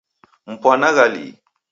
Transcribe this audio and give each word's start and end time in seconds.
Mpwanagha 0.51 1.05
lii? 1.13 1.33